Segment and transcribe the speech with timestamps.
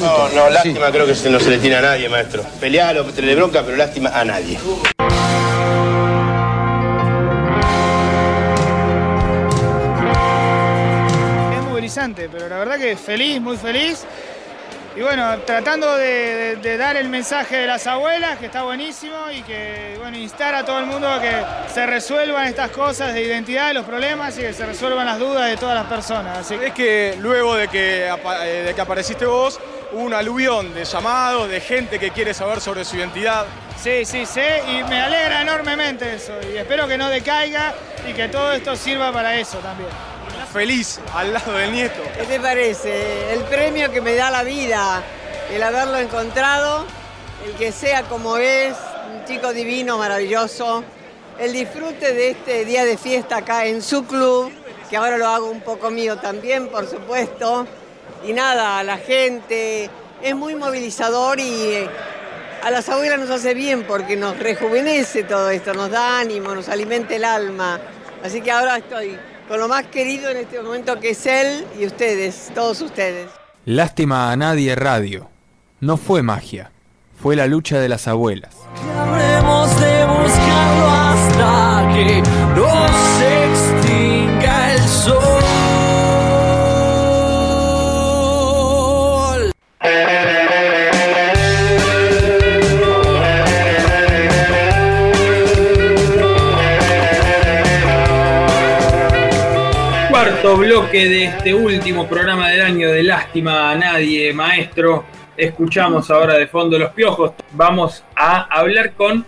[0.00, 2.44] No, no, lástima creo que no se le tiene a nadie, maestro.
[2.60, 4.58] Pelear o bronca, pero lástima a nadie.
[11.54, 14.04] Es movilizante, pero la verdad que feliz, muy feliz.
[14.94, 19.42] Y bueno, tratando de, de, dar el mensaje de las abuelas, que está buenísimo, y
[19.42, 21.32] que, bueno, instar a todo el mundo a que
[21.72, 25.48] se resuelvan estas cosas de identidad, de los problemas, y que se resuelvan las dudas
[25.48, 26.38] de todas las personas.
[26.38, 29.58] Así es que luego de que, eh, de que apareciste vos,
[29.92, 33.46] hubo un aluvión de llamados, de gente que quiere saber sobre su identidad.
[33.82, 37.72] Sí, sí, sí, y me alegra enormemente eso, y espero que no decaiga
[38.06, 40.11] y que todo esto sirva para eso también
[40.52, 42.02] feliz al lado del nieto.
[42.16, 43.32] ¿Qué te parece?
[43.32, 45.02] El premio que me da la vida,
[45.50, 46.84] el haberlo encontrado,
[47.46, 48.74] el que sea como es,
[49.14, 50.84] un chico divino, maravilloso,
[51.38, 54.52] el disfrute de este día de fiesta acá en su club,
[54.90, 57.66] que ahora lo hago un poco mío también, por supuesto,
[58.24, 59.88] y nada, la gente
[60.22, 61.88] es muy movilizador y
[62.62, 66.68] a las abuelas nos hace bien porque nos rejuvenece todo esto, nos da ánimo, nos
[66.68, 67.80] alimenta el alma.
[68.22, 69.18] Así que ahora estoy
[69.52, 73.28] con lo más querido en este momento que es él y ustedes, todos ustedes.
[73.66, 75.28] Lástima a nadie radio.
[75.78, 76.72] No fue magia,
[77.20, 78.56] fue la lucha de las abuelas.
[78.98, 82.22] Habremos de buscarlo hasta que
[82.56, 85.31] no se extinga el sol.
[100.56, 105.04] Bloque de este último programa del año de Lástima a Nadie, maestro.
[105.36, 107.32] Escuchamos ahora de fondo los piojos.
[107.52, 109.26] Vamos a hablar con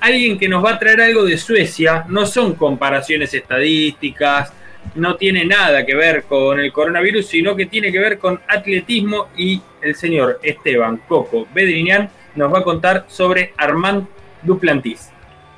[0.00, 2.06] alguien que nos va a traer algo de Suecia.
[2.08, 4.52] No son comparaciones estadísticas,
[4.94, 9.28] no tiene nada que ver con el coronavirus, sino que tiene que ver con atletismo
[9.36, 14.06] y el señor Esteban Coco Bedriñán nos va a contar sobre Armand
[14.42, 15.10] Duplantis.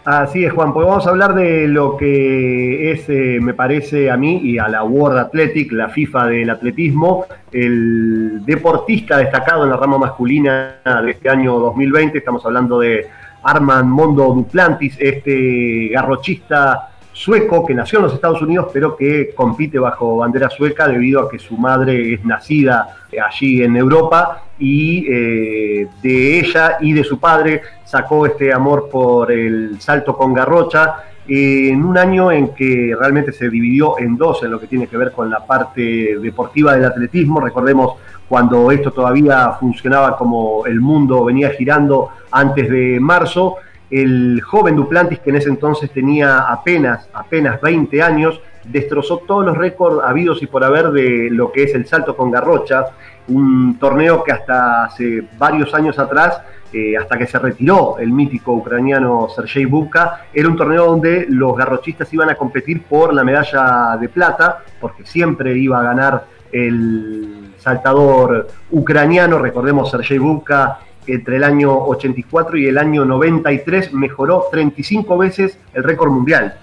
[0.04, 4.16] Así es, Juan, pues vamos a hablar de lo que es, eh, me parece a
[4.16, 9.76] mí y a la World Athletic, la FIFA del atletismo, el deportista destacado en la
[9.76, 12.18] rama masculina de este año 2020.
[12.18, 13.06] Estamos hablando de
[13.44, 19.78] Armand Mondo Duplantis, este garrochista sueco que nació en los Estados Unidos, pero que compite
[19.78, 25.88] bajo bandera sueca debido a que su madre es nacida allí en Europa y eh,
[26.02, 30.96] de ella y de su padre sacó este amor por el salto con garrocha
[31.28, 34.96] en un año en que realmente se dividió en dos en lo que tiene que
[34.96, 37.40] ver con la parte deportiva del atletismo.
[37.40, 37.94] Recordemos
[38.28, 43.56] cuando esto todavía funcionaba como el mundo venía girando antes de marzo
[43.92, 49.56] el joven Duplantis, que en ese entonces tenía apenas, apenas 20 años, destrozó todos los
[49.56, 52.86] récords habidos y por haber de lo que es el salto con garrocha,
[53.28, 56.40] un torneo que hasta hace varios años atrás,
[56.72, 61.54] eh, hasta que se retiró el mítico ucraniano Sergei Bubka, era un torneo donde los
[61.54, 67.52] garrochistas iban a competir por la medalla de plata, porque siempre iba a ganar el
[67.58, 75.18] saltador ucraniano, recordemos Sergei Bubka entre el año 84 y el año 93 mejoró 35
[75.18, 76.54] veces el récord mundial.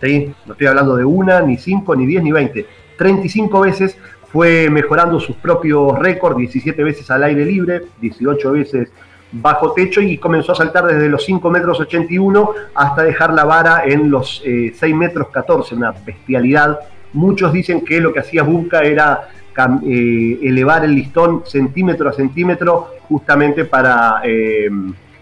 [0.00, 0.32] ¿sí?
[0.46, 2.66] No estoy hablando de una, ni cinco, ni 10, ni 20.
[2.96, 3.96] 35 veces
[4.32, 8.90] fue mejorando sus propios récords, 17 veces al aire libre, 18 veces
[9.32, 13.84] bajo techo y comenzó a saltar desde los 5 metros 81 hasta dejar la vara
[13.86, 16.78] en los 6 eh, metros 14, una bestialidad.
[17.14, 19.28] Muchos dicen que lo que hacía Bunka era
[19.84, 24.68] eh, elevar el listón centímetro a centímetro justamente para eh,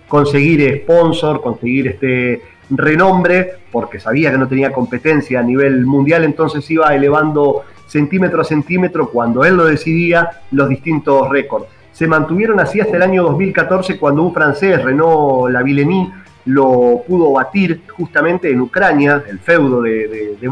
[0.08, 6.68] conseguir sponsor, conseguir este renombre, porque sabía que no tenía competencia a nivel mundial, entonces
[6.70, 11.66] iba elevando centímetro a centímetro cuando él lo decidía los distintos récords.
[11.92, 16.12] Se mantuvieron así hasta el año 2014 cuando un francés, Renaud Lavillenie,
[16.46, 20.50] lo pudo batir justamente en Ucrania, el feudo de, de, de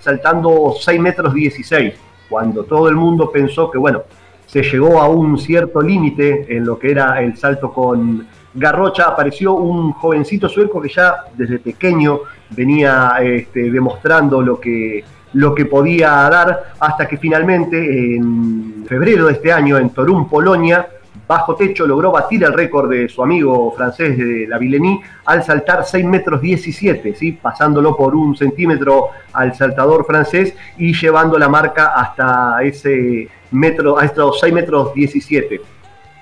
[0.00, 1.94] saltando 6 metros 16
[2.34, 4.02] cuando todo el mundo pensó que, bueno,
[4.44, 9.52] se llegó a un cierto límite en lo que era el salto con Garrocha, apareció
[9.54, 15.04] un jovencito sueco que ya desde pequeño venía este, demostrando lo que,
[15.34, 20.88] lo que podía dar, hasta que finalmente en febrero de este año en Torun, Polonia,
[21.26, 25.84] bajo techo logró batir el récord de su amigo francés de la Villenie al saltar
[25.84, 27.32] 6 metros 17, ¿sí?
[27.32, 34.04] pasándolo por un centímetro al saltador francés y llevando la marca hasta ese metro, a
[34.04, 35.60] estos 6 metros 17.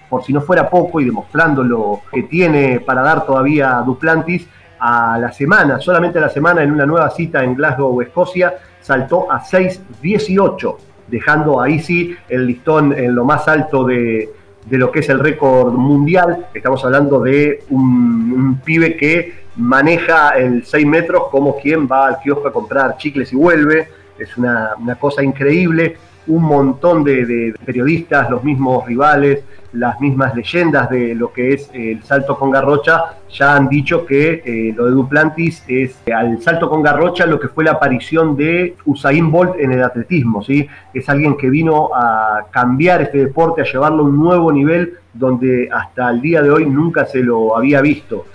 [0.09, 4.47] Por si no fuera poco y demostrando lo que tiene para dar todavía Duplantis,
[4.85, 9.31] a la semana, solamente a la semana en una nueva cita en Glasgow, Escocia, saltó
[9.31, 10.77] a 6.18,
[11.07, 14.29] dejando ahí sí el listón en lo más alto de,
[14.65, 16.47] de lo que es el récord mundial.
[16.55, 22.49] Estamos hablando de un, pibe que maneja el 6 metros como quien va al kiosco
[22.49, 23.89] a comprar chicles y vuelve.
[24.19, 25.97] Es una, una cosa increíble.
[26.27, 29.43] Un montón de, de periodistas, los mismos rivales,
[29.73, 34.43] las mismas leyendas de lo que es el salto con garrocha ya han dicho que
[34.45, 38.77] eh, lo de Duplantis es al salto con garrocha lo que fue la aparición de
[38.85, 40.69] Usain Bolt en el atletismo, ¿sí?
[40.93, 45.69] Es alguien que vino a cambiar este deporte, a llevarlo a un nuevo nivel donde
[45.73, 48.27] hasta el día de hoy nunca se lo había visto.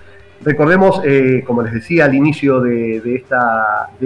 [0.44, 3.26] Recordemos, eh, como les decía al inicio de, de,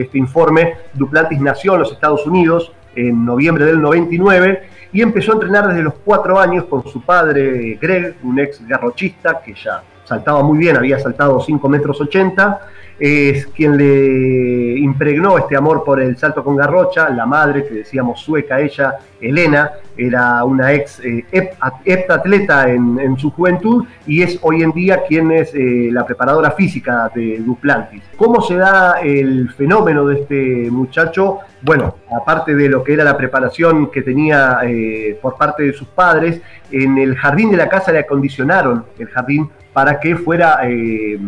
[0.01, 4.63] este informe, Duplantis nació en los Estados Unidos en noviembre del 99
[4.93, 9.41] y empezó a entrenar desde los cuatro años con su padre Greg, un ex garrochista
[9.41, 12.59] que ya saltaba muy bien, había saltado 5 metros 80,
[13.01, 18.21] es quien le impregnó este amor por el salto con garrocha, la madre, que decíamos
[18.21, 24.71] sueca ella, Elena, era una ex eh, heptatleta en, su juventud y es hoy en
[24.71, 28.03] día quien es eh, la preparadora física de Duplantis.
[28.15, 31.39] ¿Cómo se da el fenómeno de este muchacho?
[31.63, 35.87] Bueno, aparte de lo que era la preparación que tenía eh, por parte de sus
[35.87, 36.39] padres,
[36.71, 41.19] en el jardín de la casa le acondicionaron el jardín para que fuera eh,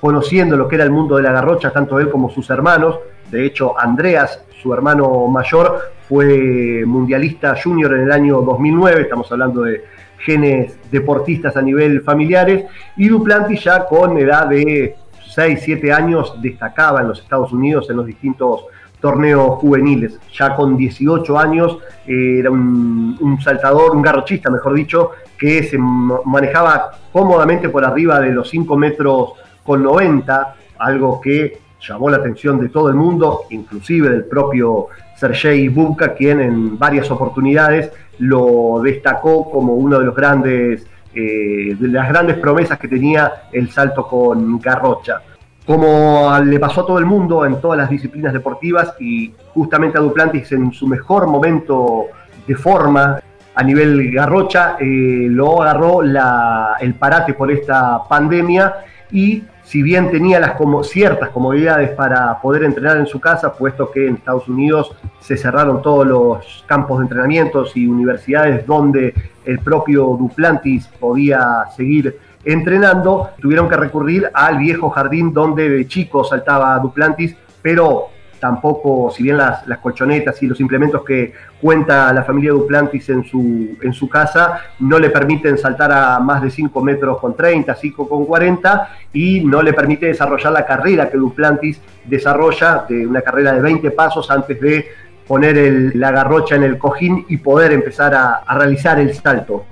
[0.00, 2.98] conociendo lo que era el mundo de la garrocha, tanto él como sus hermanos.
[3.30, 9.62] De hecho, Andreas, su hermano mayor, fue mundialista junior en el año 2009, estamos hablando
[9.62, 9.84] de
[10.18, 12.64] genes deportistas a nivel familiares,
[12.96, 14.96] y Duplantis ya con edad de
[15.28, 18.64] 6, 7 años destacaba en los Estados Unidos en los distintos
[19.00, 20.18] torneos juveniles.
[20.32, 26.92] Ya con 18 años eh, era un, saltador, un garrochista, mejor dicho, que se manejaba
[27.12, 29.32] cómodamente por arriba de los 5 metros
[29.64, 35.68] con 90, algo que llamó la atención de todo el mundo, inclusive del propio Sergei
[35.68, 42.08] Bubka, quien en varias oportunidades lo destacó como uno de los grandes, eh, de las
[42.08, 45.22] grandes promesas que tenía el salto con garrocha
[45.66, 50.00] como le pasó a todo el mundo en todas las disciplinas deportivas y justamente a
[50.00, 52.06] Duplantis en su mejor momento
[52.46, 53.20] de forma
[53.54, 58.74] a nivel garrocha, eh, lo agarró la, el parate por esta pandemia
[59.10, 63.90] y si bien tenía las como, ciertas comodidades para poder entrenar en su casa, puesto
[63.90, 69.14] que en Estados Unidos se cerraron todos los campos de entrenamientos y universidades donde
[69.44, 76.24] el propio Duplantis podía seguir entrenando, tuvieron que recurrir al viejo jardín donde de chico
[76.24, 78.08] saltaba Duplantis, pero
[78.38, 83.76] tampoco, si bien las, colchonetas y los implementos que cuenta la familia Duplantis en su,
[83.82, 88.08] en su casa no le permiten saltar a más de 5 metros con 30, 5
[88.08, 93.52] con 40 y no le permite desarrollar la carrera que Duplantis desarrolla, de una carrera
[93.52, 94.86] de 20 pasos antes de
[95.26, 99.66] poner el, la garrocha en el cojín y poder empezar a realizar el salto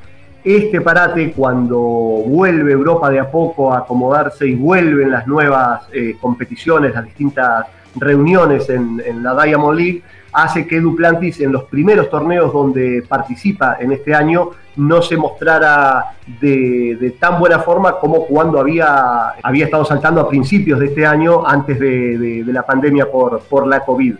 [0.44, 6.16] este parate cuando vuelve Europa de a poco a acomodarse y vuelven las nuevas eh,
[6.20, 10.02] competiciones, las distintas reuniones en, en, la Diamond League,
[10.32, 16.12] hace que Duplantis en los primeros torneos donde participa en este año no se mostrara
[16.40, 21.46] de, tan buena forma como cuando había, había estado saltando a principios de este año
[21.46, 24.14] antes de, de, de la pandemia por, por la COVID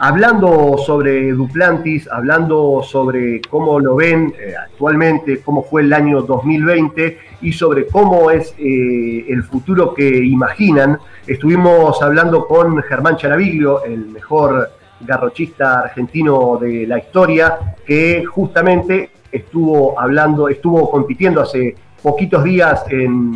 [0.00, 7.18] hablando sobre Duplantis, hablando sobre cómo lo ven eh, actualmente, cómo fue el año 2020
[7.42, 10.98] y sobre cómo es eh, el futuro que imaginan.
[11.26, 14.70] Estuvimos hablando con Germán Charaviglio, el mejor
[15.00, 22.84] garrochista argentino de la historia, que justamente estuvo hablando, estuvo compitiendo hace poquitos días,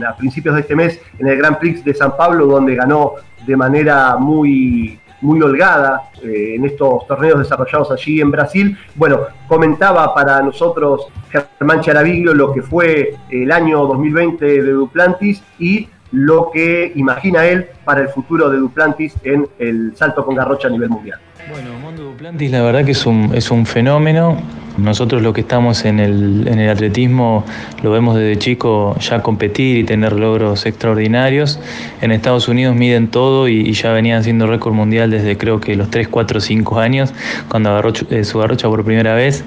[0.06, 3.12] a principios de este mes, en el Grand Prix de San Pablo, donde ganó
[3.46, 8.76] de manera muy muy holgada eh, en estos torneos desarrollados allí en Brasil.
[8.94, 15.88] Bueno, comentaba para nosotros Germán Charaviglio lo que fue el año 2020 de Duplantis y
[16.12, 20.70] lo que imagina él para el futuro de Duplantis en el salto con garrocha a
[20.70, 21.18] nivel mundial.
[21.50, 24.36] Bueno, Mondo Duplantis la verdad que es un, es un fenómeno.
[24.76, 27.44] Nosotros lo que estamos en el, atletismo
[27.82, 31.60] lo vemos desde chico ya competir y tener logros extraordinarios.
[32.00, 35.76] En Estados Unidos miden todo y, y ya venían siendo récord mundial desde creo que
[35.76, 37.14] los 3, 4, 5 años,
[37.48, 39.44] cuando agarró eh, su garrocha por primera vez.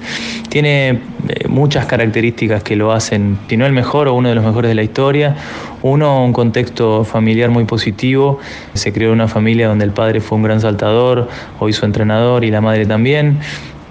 [0.48, 0.88] Tiene
[1.28, 4.70] eh, muchas características que lo hacen, si no el mejor o uno de los mejores
[4.70, 5.36] de la historia.
[5.82, 8.40] Uno, un contexto familiar muy positivo.
[8.74, 11.28] Se creó una familia donde el padre fue un gran saltador,
[11.60, 13.38] hoy su entrenador y la madre también.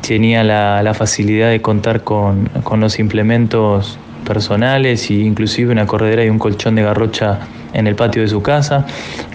[0.02, 2.50] Tenía la, facilidad de contar con,
[2.80, 7.40] los implementos personales e inclusive una corredera y un colchón de garrocha
[7.74, 8.86] en el patio de su casa.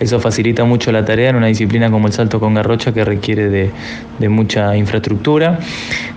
[0.00, 3.48] Eso facilita mucho la tarea en una disciplina como el salto con garrocha que requiere
[3.48, 5.58] de, mucha infraestructura.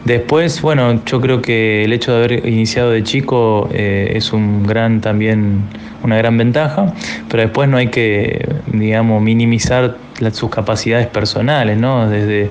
[0.04, 4.64] Después, bueno, yo creo que el hecho de haber iniciado de chico eh, es un
[4.64, 5.64] gran también
[6.06, 6.94] una gran ventaja,
[7.30, 9.98] pero después no hay que, digamos, minimizar
[10.32, 12.10] sus capacidades personales, ¿no?
[12.10, 12.50] Desde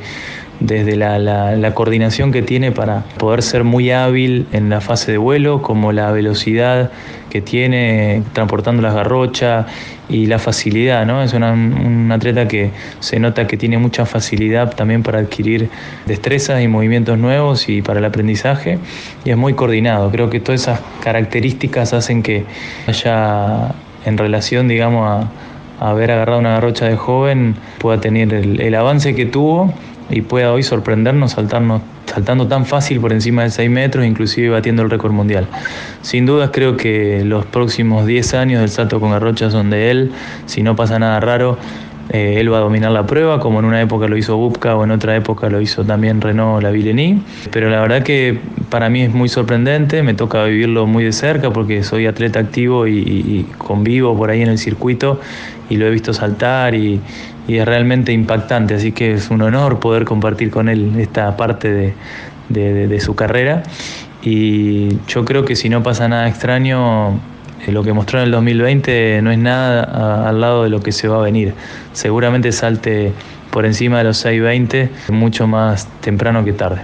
[0.61, 5.63] desde la, coordinación que tiene para poder ser muy hábil en la fase de vuelo,
[5.63, 6.91] como la velocidad
[7.31, 9.67] que tiene transportando las garrochas
[10.09, 11.23] y la facilidad, ¿no?
[11.23, 12.71] Es un atleta que
[13.01, 15.69] se nota que tiene mucha facilidad también para adquirir
[16.07, 18.79] destrezas y movimientos nuevos y para el aprendizaje
[19.25, 20.11] y es muy coordinado.
[20.11, 22.45] Creo que todas esas características hacen que
[22.87, 25.29] haya en relación, digamos, a,
[25.81, 29.75] haber agarrado una garrocha de joven, pueda tener el avance que tuvo
[30.11, 34.83] y pueda hoy sorprendernos saltarnos, saltando tan fácil por encima de 6 metros, inclusive batiendo
[34.83, 35.47] el récord mundial.
[36.03, 40.13] Sin dudas creo que los próximos 10 años del salto con garrocha son de él,
[40.47, 41.59] si no pasa nada raro,
[42.11, 44.85] eh, él va a dominar la prueba, como en una época lo hizo Bubka o
[44.85, 47.19] en otra época lo hizo también Renault Lavillenie.
[47.51, 51.51] Pero la verdad que para mí es muy sorprendente, me toca vivirlo muy de cerca
[51.51, 55.21] porque soy atleta activo y convivo por ahí en el circuito
[55.69, 57.01] y lo he visto saltar y,
[57.47, 61.95] es realmente impactante, así que es un honor poder compartir con él esta parte
[62.49, 63.63] de, su carrera
[64.23, 67.21] y yo creo que si no pasa nada extraño,
[67.73, 71.09] lo que mostró en el 2020 no es nada al lado de lo que se
[71.09, 71.55] va a venir.
[71.93, 73.13] Seguramente salte
[73.51, 76.83] por encima de los 6.20 mucho más temprano que tarde.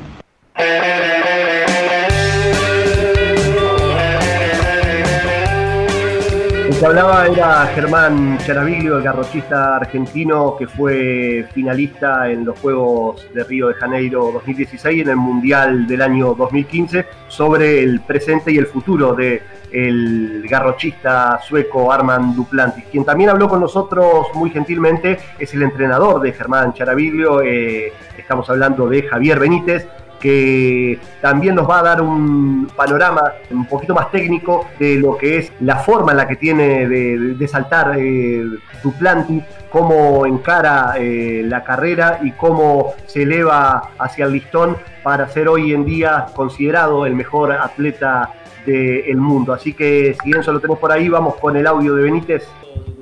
[6.80, 13.44] que hablaba era Germán Charaviglio, el garrochista argentino que fue finalista en los Juegos de
[13.44, 18.56] Río de Janeiro 2016 y en el Mundial del año 2015 sobre el presente y
[18.56, 22.84] el futuro de el garrochista sueco Armand Duplantis.
[22.90, 28.48] Quien también habló con nosotros muy gentilmente es el entrenador de Germán Charaviglio, eh, estamos
[28.50, 29.86] hablando de Javier Benítez,
[30.20, 35.38] que también nos va a dar un panorama un poquito más técnico de lo que
[35.38, 38.44] es la forma en la que tiene de, saltar eh,
[38.82, 45.48] Duplantis, cómo encara eh, la carrera y cómo se eleva hacia el listón para ser
[45.48, 48.34] hoy en día considerado el mejor atleta
[48.66, 49.52] del mundo.
[49.52, 52.46] Así que si bien solo tenemos por ahí, vamos con el audio de Benítez.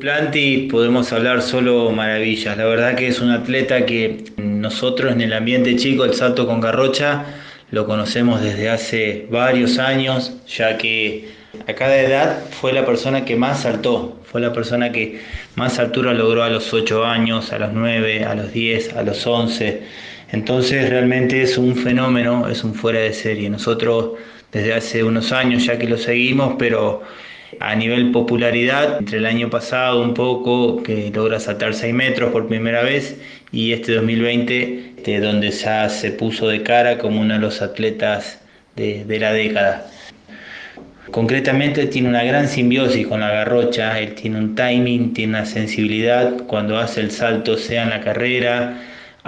[0.01, 2.57] Planti podemos hablar solo maravillas.
[2.57, 6.61] La verdad que es un atleta que nosotros en el ambiente chico, el salto con
[6.61, 7.25] garrocha,
[7.71, 11.29] lo conocemos desde hace varios años, ya que
[11.67, 15.21] a cada edad fue la persona que más saltó, fue la persona que
[15.57, 19.27] más altura logró a los 8 años, a los 9, a los 10, a los
[19.27, 19.83] 11.
[20.31, 23.51] Entonces realmente es un fenómeno, es un fuera de serie.
[23.51, 24.13] Nosotros
[24.53, 27.03] desde hace unos años ya que lo seguimos, pero
[27.61, 32.47] a nivel popularidad, entre el año pasado un poco, que logra saltar 6 metros por
[32.47, 33.19] primera vez,
[33.53, 38.41] y este 2020, este, donde ya se puso de cara como uno de los atletas
[38.77, 39.87] de, de la década.
[41.11, 46.37] Concretamente tiene una gran simbiosis con la garrocha, él tiene un timing, tiene una sensibilidad
[46.47, 48.77] cuando hace el salto, sea en la carrera,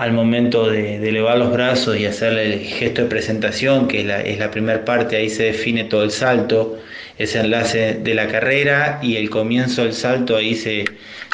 [0.00, 4.50] al momento de, elevar los brazos y hacer el gesto de presentación, que es la,
[4.50, 6.78] primera parte, ahí se define todo el salto
[7.19, 10.87] ese enlace de la carrera y el comienzo del salto, ahí se,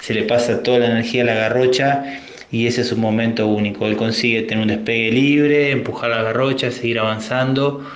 [0.03, 3.87] se le pasa toda la energía a la garrocha y ese es un momento único.
[3.87, 7.89] Él consigue tener un despegue libre, empujar la garrocha, seguir avanzando,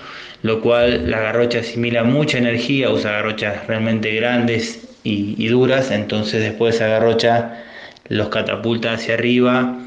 [0.45, 6.43] lo cual la garrocha asimila mucha energía, usa garrochas realmente grandes y, y duras, entonces
[6.43, 7.65] después esa garrocha
[8.09, 9.81] los catapulta hacia arriba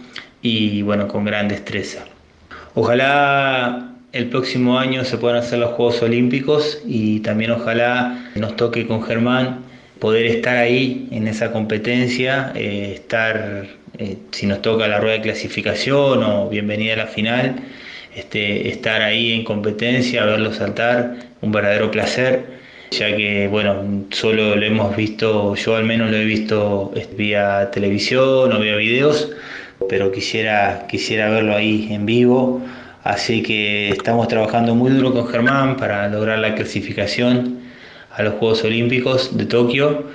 [0.44, 2.06] y bueno, con gran destreza.
[2.76, 8.86] Ojalá el próximo año se puedan hacer los Juegos Olímpicos y también ojalá nos toque
[8.86, 9.62] con Germán
[10.00, 13.66] poder estar ahí en esa competencia, eh, estar,
[13.98, 17.56] eh, si nos toca la rueda de clasificación o bienvenida a la final,
[18.14, 22.46] este, estar ahí en competencia, verlo saltar, un verdadero placer,
[22.92, 27.72] ya que, bueno, solo lo hemos visto, yo al menos lo he visto este, vía
[27.72, 29.32] televisión o vía videos,
[29.90, 32.62] pero quisiera, quisiera verlo ahí en vivo
[33.04, 37.60] Así que estamos trabajando muy duro con Germán para lograr la clasificación
[38.12, 40.06] a los Juegos Olímpicos de Tokio.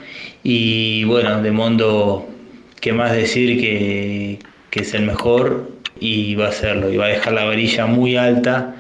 [0.42, 2.26] Y bueno, de Mondo,
[2.80, 4.38] ¿qué más decir que,
[4.70, 5.70] que es el mejor?
[6.00, 8.74] Y va a hacerlo, y va a dejar la varilla muy alta.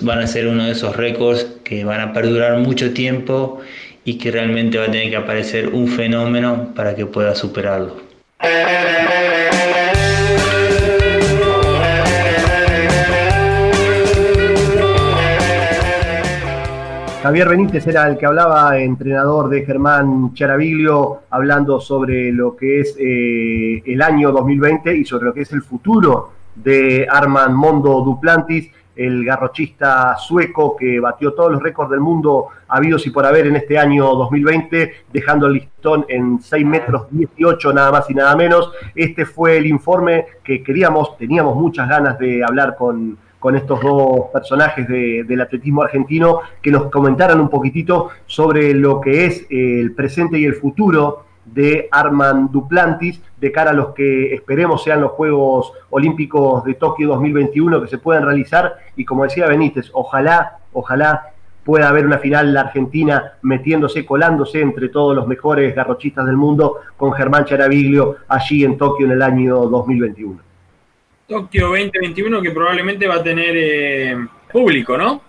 [0.00, 3.60] Van a ser uno de esos récords que van a perdurar mucho tiempo
[4.04, 7.96] y que realmente va a tener que aparecer un fenómeno para que pueda superarlo.
[17.22, 22.96] Javier Benítez era el que hablaba, entrenador de Germán Charaviglio, hablando sobre lo que es
[22.98, 28.70] eh, el año 2020 y sobre lo que es el futuro de Armand Mondo Duplantis,
[28.96, 33.56] el garrochista sueco que batió todos los récords del mundo habidos y por haber en
[33.56, 38.72] este año 2020, dejando el listón en 6 metros 18 nada más y nada menos.
[38.94, 44.28] Este fue el informe que queríamos, teníamos muchas ganas de hablar con, con estos dos
[44.32, 50.38] personajes del atletismo argentino que nos comentaran un poquitito sobre lo que es el presente
[50.38, 55.72] y el futuro de Armand Duplantis de cara a los que esperemos sean los Juegos
[55.88, 61.32] Olímpicos de Tokio 2021 que se puedan realizar y como decía Benítez, ojalá, ojalá
[61.64, 66.76] pueda haber una final la Argentina metiéndose, colándose entre todos los mejores garrochistas del mundo
[66.96, 70.49] con Germán Charaviglio allí en Tokio en el año 2021.
[71.30, 75.22] Tokio 2021 que probablemente va a tener eh, público, ¿no?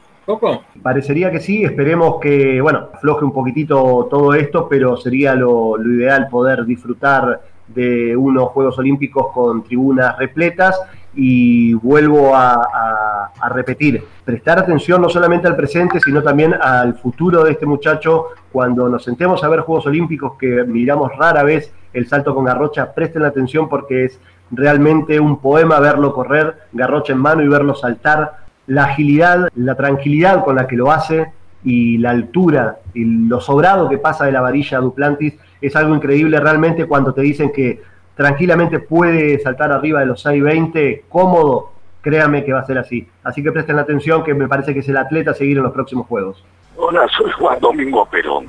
[0.82, 6.28] Parecería que sí, esperemos que, bueno, afloje un poquitito todo esto, pero sería lo, ideal
[6.28, 10.82] poder disfrutar de unos Juegos Olímpicos con tribunas repletas
[11.14, 17.52] y vuelvo a, repetir, prestar atención no solamente al presente, sino también al futuro de
[17.52, 18.28] este muchacho.
[18.52, 22.94] Cuando nos sentemos a ver Juegos Olímpicos, que miramos rara vez el salto con Garrocha,
[22.94, 24.20] presten atención porque es
[24.52, 30.44] realmente un poema verlo correr, Garrocha en mano y verlo saltar la agilidad, la tranquilidad
[30.44, 31.32] con la que lo hace
[31.64, 35.96] y la altura y lo sobrado que pasa de la varilla a Duplantis es algo
[35.96, 37.82] increíble realmente cuando te dicen que
[38.22, 43.08] tranquilamente puede saltar arriba de los 6.20 cómodo, créame que va a ser así.
[43.24, 45.74] Así que presten atención que me parece que es el atleta a seguir en los
[45.74, 46.44] próximos juegos.
[46.76, 48.48] Hola, soy Juan Domingo Perón.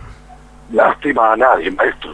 [0.72, 2.12] Lástima a nadie, maestro.